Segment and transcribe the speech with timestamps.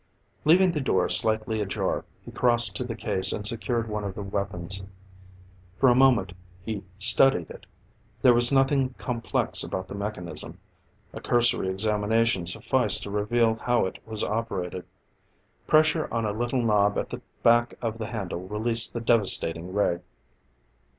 [0.45, 4.23] Leaving the door slightly ajar, he crossed to the case and secured one of the
[4.23, 4.83] weapons.
[5.79, 7.67] For a moment he studied it.
[8.23, 10.57] There was nothing complex about the mechanism;
[11.13, 14.85] a cursory examination sufficed to reveal how it was operated.
[15.67, 19.99] Pressure on a little knob at the back of the handle released the devastating ray.